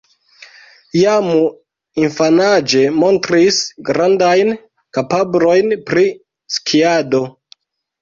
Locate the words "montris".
3.03-3.61